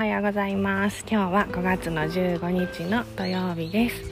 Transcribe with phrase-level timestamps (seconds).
[0.00, 1.04] はようございます。
[1.06, 4.10] 今日は5月の15日の土曜日です。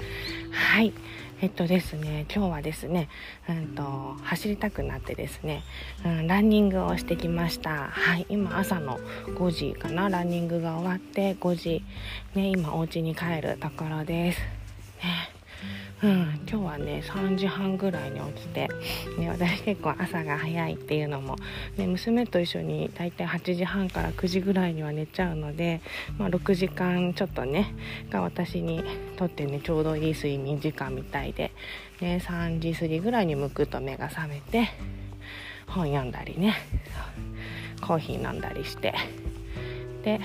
[0.53, 0.92] はい。
[1.40, 3.08] えっとですね今日はですね
[3.49, 5.63] うんと走りたくなってですね、
[6.04, 7.88] うん、ランニングをしてきました。
[7.88, 8.27] はい。
[8.28, 10.10] 今朝の5時かな？
[10.10, 11.82] ランニングが終わって5時。
[12.35, 14.41] ね今お家に帰るところです。
[15.03, 15.28] ね。
[16.01, 18.69] うん、今日はね3時半ぐらいに起きて、
[19.18, 21.34] ね、私結構朝が早いっていうのも、
[21.77, 25.80] ね、娘と一緒に大体8時半から9時ぐらいには寝ちゃうので、
[26.16, 27.74] まあ、6時間ちょっとね
[28.10, 28.84] が私に
[29.16, 31.50] とってねちょうどいい睡眠時間みたいで、
[32.01, 34.68] ね、3時過ぎぐらいにむくと目が覚めて
[35.66, 36.54] 本読んだりね
[37.80, 38.95] コーヒー飲んだりして
[40.04, 40.20] で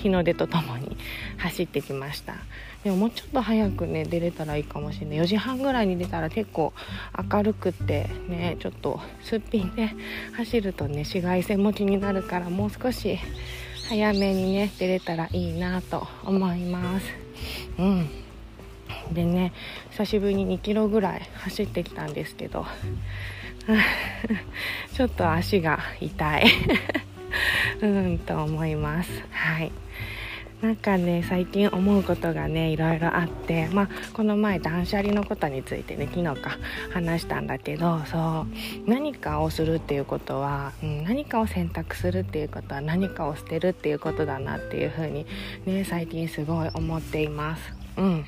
[0.00, 0.96] 日の出とともに
[1.38, 2.34] 走ってきました。
[2.82, 5.18] でももうちょっと早くね出れたらいいかもしれない。
[5.18, 6.72] 4時半ぐらいに出たら結構
[7.30, 9.90] 明るくてねちょっとすっぴんで
[10.36, 13.18] 走るとね紫外線も気になるからもう少し
[13.88, 17.06] 早めにね出れたらいいなと思います。
[17.78, 18.08] うん。
[19.12, 19.52] でね
[19.90, 22.64] 久しぶりに2キロぐらい走ってきたんですけど
[24.94, 26.46] ちょっと足が痛い。
[27.82, 29.10] うんと思います。
[29.30, 29.72] はい。
[30.62, 36.58] なんかね最近思うことがねいろいろあってまあこの前断捨離のことについてね昨日か
[36.92, 38.46] 話したんだけどそ
[38.86, 45.24] う何かをするっていうことは、うん、何かを選択するっていうことは何かを捨てるっていうことだなっていうふうに
[45.64, 47.62] ね最近すごい思っています。
[47.96, 48.26] うん。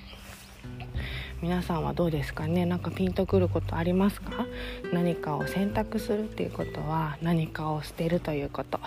[1.43, 2.67] 皆さんはどうですかね？
[2.67, 4.47] なんかピンとくることありますか？
[4.93, 8.79] 何かを選択するっていうことは何かを捨てるということ。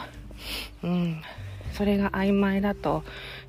[0.81, 1.21] うん。
[1.73, 3.03] それが曖昧だと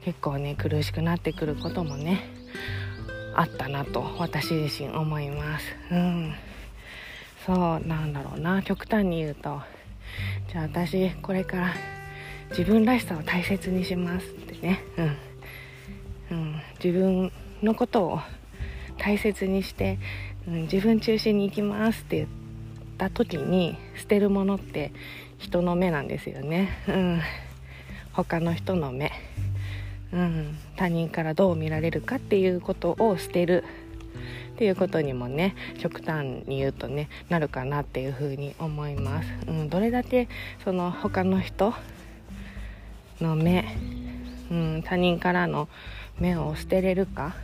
[0.04, 2.28] 結構ね苦しくなってくることもね
[3.36, 5.66] あったなと私自身思います。
[5.92, 6.34] うん。
[7.46, 8.60] そうなんだろうな。
[8.64, 9.60] 極端に言うと
[10.48, 11.74] じゃあ私これから
[12.50, 14.80] 自分らしさを大切にしますってね。
[14.98, 17.30] うん、うん、自分
[17.62, 18.20] のことを
[19.06, 20.00] 大切にして、
[20.48, 22.28] うん、自分中心に行きますって言っ
[22.98, 24.90] た時に捨てるものって
[25.38, 26.70] 人の目なんですよね。
[26.88, 27.20] うん。
[28.12, 29.12] 他の人の目、
[30.12, 33.62] うん、他人からどう見られるかっていうことを捨てる。
[34.54, 40.30] っていうことにもね極端に言うとねなるかなっていうふうに思います、うん、どれだけ
[40.64, 41.74] その他の人
[43.20, 43.66] の目、
[44.50, 45.68] うん、他人からの
[46.18, 47.36] 目を捨てれるか、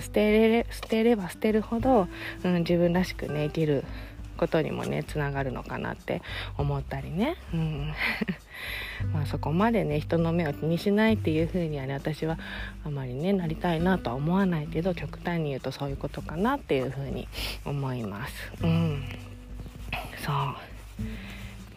[0.00, 2.08] 捨てれ捨てれば捨てるほど、
[2.44, 3.84] うん、自分らしくね生きる
[4.38, 6.22] ことにもねつながるのかなって
[6.56, 7.92] 思ったりね、うん、
[9.12, 12.38] まあそこまでね人の目を気にしないっていう風にはね私は
[12.84, 17.28] あまりねなりたいなとは思わないけど極端に言うとそういうことかなっていう風に
[17.64, 18.52] 思います。
[18.62, 19.04] うん、
[20.24, 20.34] そう。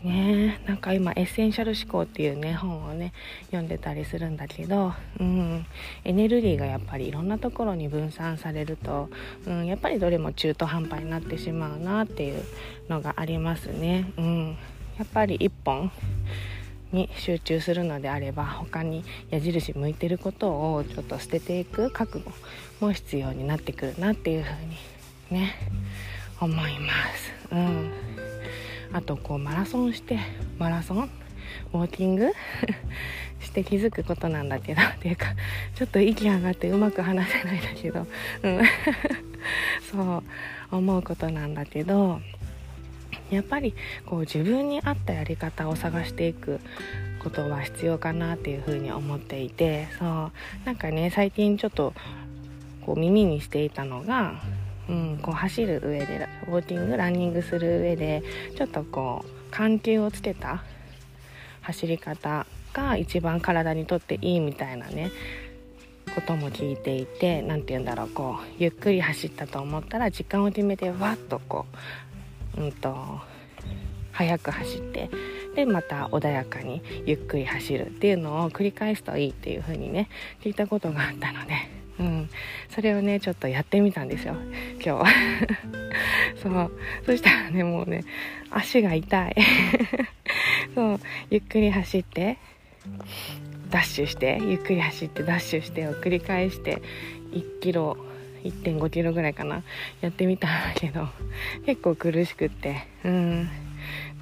[0.04, 0.60] ね。
[0.66, 3.14] なんか今「エッセンシャル思考」っていうね本をね
[3.46, 5.66] 読んでたりするんだけど、うん、
[6.04, 9.10] エネルギーがやっぱりいろんなところに分散されると、
[9.46, 12.44] うん、やっぱりどれも中途半端になってしまうなっていう
[12.90, 14.12] のがありますね。
[14.18, 14.58] うん、
[14.98, 15.92] やっぱり一本
[16.92, 22.32] に集中するのであれば他に矢印向いてることをちょっと捨てていく覚悟
[22.80, 24.52] も必要になってくるなっていうふう
[25.34, 25.56] にね
[26.40, 27.34] 思います。
[27.52, 28.31] うん。
[28.94, 30.20] あとこうマラソンして
[30.58, 31.10] マラソン
[31.74, 32.32] ウォーキング
[33.40, 35.28] して気づくことなんだけど っていうか
[35.76, 38.08] ちょっと息上がってうまく話せないんだけど、
[38.44, 38.62] うん、
[39.92, 40.24] そ
[40.72, 42.22] う思うことなんだけど
[43.30, 43.74] やっぱり
[44.06, 46.60] こう自分に合ったやり方を探していく
[47.20, 50.32] ことは必要かなっていうふうに思っていてそう
[50.66, 51.94] なんかね最近ちょっと
[52.86, 54.42] こう耳にしていたのが
[54.90, 58.24] うん、こう走る上でウォーキングランニングする上で
[58.58, 60.64] ちょっとこう緩急をつけた
[61.62, 65.12] 走り方が一番体にとっていいみたいなね
[66.16, 71.66] ことも聞いていて何て言うんだろうこうゆっくり走ったと思ったら時間を決めてわっとこ
[72.58, 73.20] ううんと
[74.12, 75.10] 速く走って
[75.56, 80.10] でまた穏やかにゆっくり走るっていうのを繰り返すといいっていう風にね
[80.42, 82.30] 聞いたことがあったのでうん、
[82.70, 84.36] それをねちょっとやってみたんですよ。
[84.84, 85.14] 今日。
[86.42, 86.72] そう。
[87.06, 88.04] そしたらねもうね
[88.50, 89.36] 足が痛い。
[90.74, 91.00] そう。
[91.30, 92.38] ゆっくり走って
[93.70, 96.82] ダッシュしてゆっくり走ってダッシュしてを繰り返して
[97.34, 97.96] 1キロ
[98.44, 99.64] 1.5キロぐらいかな。
[100.02, 101.08] やってみたんだけど
[101.68, 102.88] 結構苦しくって。
[103.06, 103.50] うん。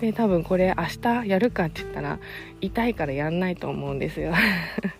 [0.01, 2.19] で多分これ明日やるかって言ったら
[2.59, 4.33] 痛いからやんないと思うんですよ。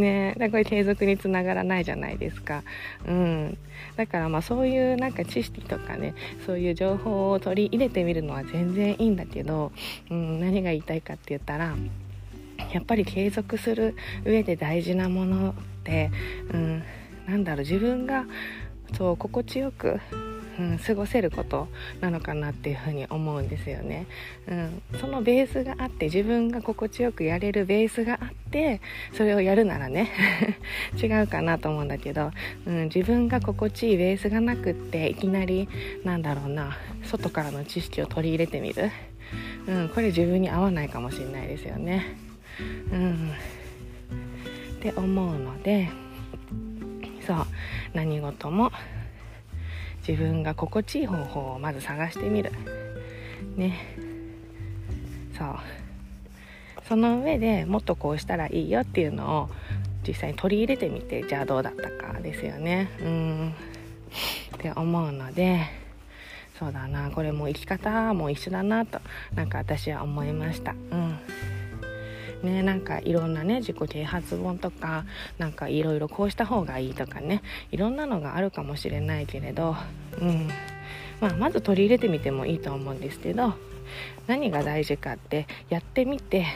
[0.00, 2.62] ねだからこれ継続につながらないじゃないですか。
[3.06, 3.58] うん、
[3.96, 6.14] だからまあそういうなんか知識とかね
[6.46, 9.72] そういう情報を取り入れてみるのは全然いいんだけど、
[10.10, 11.76] うん、何が言いたいかって言ったら
[12.72, 15.54] やっぱり継続する上で大事なものっ
[15.84, 16.10] て、
[16.52, 16.82] うん、
[17.26, 18.24] なんだろう自分が
[18.96, 20.00] そう心地よく
[20.60, 21.68] うん、過ごせること
[22.02, 24.06] なのかなっていうふうに思うんですよね、
[24.46, 28.82] うん、そのベースがあって自分が心地よくやれるベースがあって
[29.14, 30.10] それをやるならね
[31.02, 32.30] 違うかなと思うんだけど、
[32.66, 35.66] うん、自分が心地いいベースがなくっていきなり
[36.04, 38.90] なんだろうな外からの知識を取り入れてみる、
[39.66, 42.04] うん、これ自分に合わないかもしれないですよね。
[42.92, 43.30] うん、
[44.78, 45.88] って思うので
[47.26, 47.46] そう
[47.94, 48.72] 何事も
[50.06, 52.52] 自分が心地いい方法をまず探してみる。
[53.56, 53.78] ね。
[55.36, 55.56] そう。
[56.88, 59.50] その上でもっとこうしたらいいよっていうのを
[60.06, 62.90] 実際に取り入れてみてじゃあどうだったかですよね。
[63.00, 63.54] うん。
[64.56, 65.60] って思うので
[66.58, 67.10] そうだな。
[67.10, 69.00] これも生き方も一緒だなと
[69.34, 70.72] なんか私は思いました。
[70.72, 71.18] うん。
[72.42, 75.04] ねなんかいろんなね自己啓発本とか
[75.38, 79.76] なんかいろいろこうした方がいいとかねいろんなのがあるかもしれないけれど、
[80.20, 80.48] うん
[81.20, 83.54] まあ、まず取り入れてみてもいいと思うんですけど
[84.26, 86.46] 何が大事かってやってみて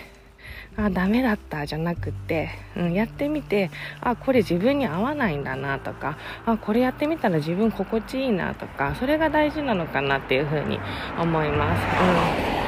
[0.76, 3.70] あダメだったじゃなくて、うん、やってみて
[4.00, 10.78] あこれ自分に合わないんだなとかあこれやってみたら自分心地いいなとかそれが大事なのかなっていうふうに
[11.18, 12.58] 思います。
[12.58, 12.63] うん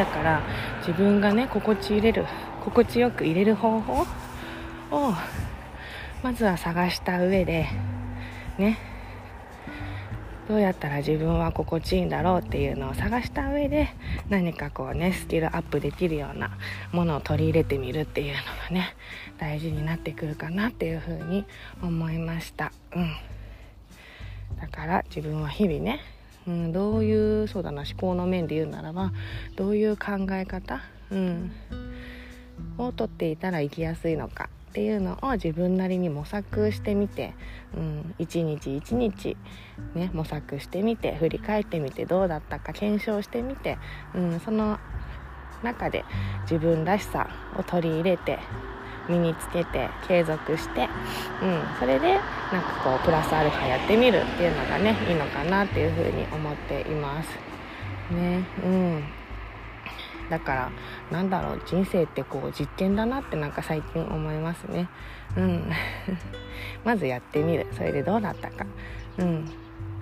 [0.00, 0.42] だから
[0.78, 2.24] 自分がね心地入れる
[2.64, 4.06] 心地よく入れる方法
[4.90, 5.12] を
[6.22, 7.66] まずは探した上で
[8.56, 8.78] ね。
[10.48, 13.90] どうやったら自分は心地いいんだろうっていうのを探した上で
[14.30, 16.50] 何かこうねスキルアップできるような
[16.90, 18.96] ものを取り入れてみるっていうのがね
[19.38, 21.44] 大事になってくるかなっていうふうに
[21.82, 22.72] 思いました。
[22.96, 23.12] うん。
[24.60, 26.00] だから自分は日々ね
[26.50, 29.12] うん、どういうそうだな思考の面で言うならば
[29.54, 30.80] どういう考え方、
[31.10, 31.52] うん、
[32.76, 37.34] をとっていたら生きやすいのかっていうのを自分なりに模索してみて、
[37.76, 39.36] うん、一日一日、
[39.94, 43.78] ね、模索してみて振り返ってみてどうだったか検証してみて、
[44.14, 44.78] うん、その
[45.62, 46.04] 中で
[46.42, 48.38] 自分らしさを取り入れて
[49.08, 50.88] 身につけて継続して、
[51.42, 52.20] うん、それでなん
[52.62, 57.28] かこうプラスアルファやってみるっていうのがねいいのかなっていうふうに思っています。
[58.12, 59.04] ねうん。
[60.30, 60.70] だから
[61.10, 64.88] なんだろう人生ってこう実験だなってなんか最近思いますね。
[65.36, 65.70] うん。
[66.84, 67.66] まずやってみる。
[67.72, 68.66] それでどうだったか。
[69.18, 69.50] うん。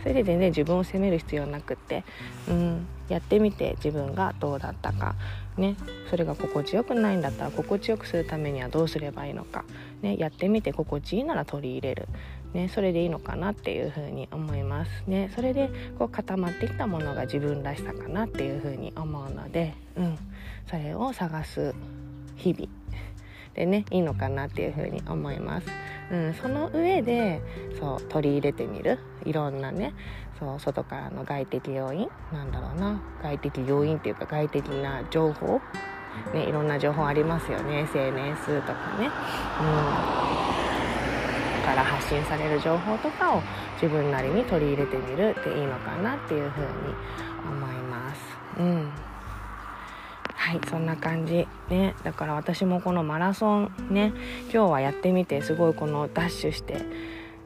[0.03, 2.05] それで全然自分を責める必要なくって、
[2.49, 5.17] うん、やってみて自分がどうだったか、
[5.59, 5.77] ね、
[6.09, 9.65] それが心地よくないんだったら心地よくするためにはどうすればいいのか、
[10.03, 12.09] ね、やってみて心地いいなら取り入れる、
[12.55, 14.91] ね、それでいいのかなっていうふうに思います。
[15.07, 15.69] ね、それで
[15.99, 20.19] こう固まってきたものが自分らしさかなっていうふうに思うので、うん、
[20.69, 21.75] それを探す
[22.37, 22.69] 日々。
[23.59, 25.67] でねいいのかなっていうふうに思います。
[26.13, 27.43] うん、その上で
[27.81, 29.01] そう取り入れてみる。
[29.25, 29.95] いろんなね
[30.39, 32.09] そう外からの外的要因？
[32.33, 33.03] なんだろうな。
[33.21, 35.61] 外的要因っていうか外的な情報？
[36.33, 37.81] ねいろんな情報ありますよね。
[37.81, 39.11] SNS とかね、うん、
[41.65, 43.43] から発信される情報とかを
[43.83, 46.67] 自分なりに取り入れてみるっていいのかなっていうふうに
[47.51, 48.21] 思います。
[48.61, 48.93] うん。
[50.49, 51.47] はいそんな感じ。
[51.69, 54.15] ねだから私もこのマラソンね
[54.45, 56.87] 今日はやってみてすごいこのダッシュして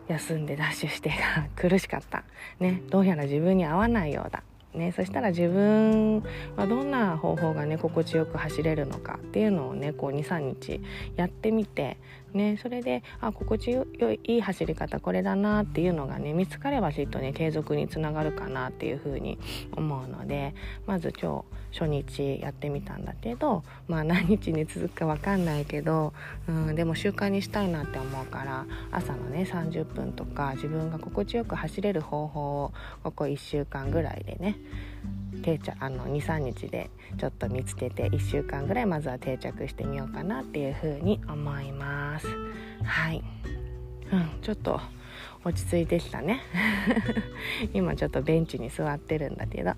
[0.07, 1.17] 休んでダッシュしてが
[1.57, 2.23] 苦しかった。
[2.61, 4.45] ねどうやら自分に合わないようだ。
[4.73, 6.23] ね、そしたら自分
[6.57, 10.81] はどんな方法がね心地よく走れるのかっていうのをねこう23日
[11.17, 11.99] やってみて、
[12.35, 13.87] ね、それであ心地よ
[14.25, 19.39] い走り方これだなっていうのがね見つかればきっとね継続につながるかなっていうふうに
[19.77, 20.55] 思うので
[20.87, 26.13] まず今日初日やってみたんだけどまあ何日に続くか分かんないけど、
[26.49, 32.73] うん、でも習慣にしたいなって思うから朝のね30分とか自分が心地よく走れる方法を
[33.03, 34.57] ここ1週間ぐらいでね
[35.43, 42.27] 定着あの23日でちょっと見つけて1週間ぐらいまずは定着してみようかなっていう風に思います。
[42.85, 43.23] はい、
[44.13, 44.81] うん、ちょっと
[45.45, 46.41] 落ち着いてきたね。
[47.75, 49.73] 今ちょっとベンチに座ってるんだけど。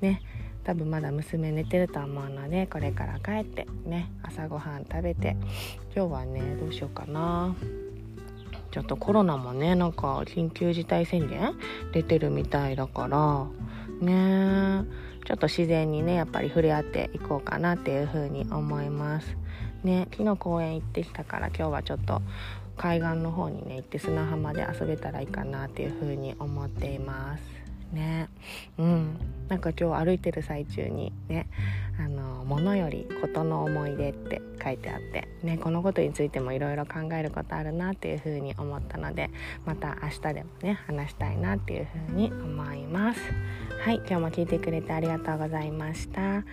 [0.00, 0.22] ね。
[0.64, 5.34] 多分まだ娘寝てると思うのでこれから帰ってね朝ごはん食べて
[5.96, 7.56] 今日はねどうしようかな。
[8.70, 11.54] ちょっとコロナもねなんか緊急事態宣言
[11.92, 13.46] 出てるみたいだから
[14.00, 14.84] ね。
[15.26, 19.36] ちょっと自然にねやっぱり触れ合っていこうかなっていうふうに思います。
[19.84, 22.22] ね昨日公園行ってきたから今日はちょっと
[22.78, 27.57] 海岸の方にね行って砂浜で遊べたらいいかなっていうふうに思っています。
[27.92, 28.28] ね。
[28.78, 29.18] うん。
[29.48, 31.46] なんか今日歩いてる最中にね
[31.98, 39.30] あの物よりことの思い出って書いてあってねこのことについてもいろいろ考えることあるなっていうふうに思ったので
[39.64, 43.20] また明日でもね話したいなっていうふうに思います。
[43.82, 46.20] はい今日も聞いてくれてありがとうございました。
[46.20, 46.44] は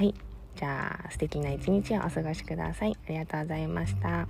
[0.00, 0.14] い
[0.54, 2.96] じゃあ素敵な一日をお過ごしください。
[3.06, 4.28] ありがとうございました。